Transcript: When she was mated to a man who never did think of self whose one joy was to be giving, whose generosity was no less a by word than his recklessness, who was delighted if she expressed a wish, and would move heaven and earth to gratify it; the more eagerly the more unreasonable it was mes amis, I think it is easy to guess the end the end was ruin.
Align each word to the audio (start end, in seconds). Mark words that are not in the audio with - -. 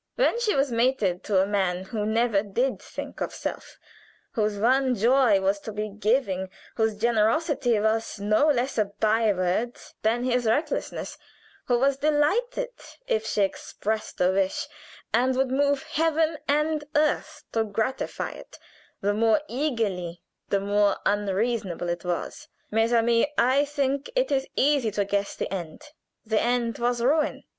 When 0.15 0.39
she 0.39 0.55
was 0.55 0.71
mated 0.71 1.23
to 1.25 1.43
a 1.43 1.45
man 1.45 1.83
who 1.83 2.07
never 2.07 2.41
did 2.41 2.81
think 2.81 3.21
of 3.21 3.31
self 3.31 3.77
whose 4.31 4.57
one 4.57 4.95
joy 4.95 5.39
was 5.41 5.59
to 5.59 5.71
be 5.71 5.89
giving, 5.89 6.49
whose 6.73 6.97
generosity 6.97 7.79
was 7.79 8.19
no 8.19 8.47
less 8.47 8.79
a 8.79 8.85
by 8.85 9.31
word 9.31 9.77
than 10.01 10.23
his 10.23 10.47
recklessness, 10.47 11.19
who 11.65 11.77
was 11.77 11.97
delighted 11.97 12.71
if 13.05 13.27
she 13.27 13.41
expressed 13.43 14.19
a 14.19 14.31
wish, 14.31 14.67
and 15.13 15.35
would 15.37 15.51
move 15.51 15.83
heaven 15.83 16.39
and 16.47 16.83
earth 16.95 17.43
to 17.51 17.63
gratify 17.63 18.31
it; 18.31 18.57
the 19.01 19.13
more 19.13 19.39
eagerly 19.47 20.23
the 20.49 20.59
more 20.59 20.97
unreasonable 21.05 21.89
it 21.89 22.03
was 22.03 22.47
mes 22.71 22.91
amis, 22.91 23.27
I 23.37 23.65
think 23.65 24.09
it 24.15 24.31
is 24.31 24.47
easy 24.55 24.89
to 24.89 25.05
guess 25.05 25.35
the 25.35 25.53
end 25.53 25.83
the 26.25 26.41
end 26.41 26.79
was 26.79 27.03
ruin. 27.03 27.43